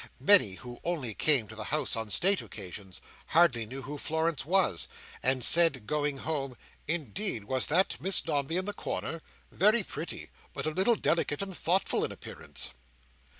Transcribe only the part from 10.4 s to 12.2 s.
but a little delicate and thoughtful in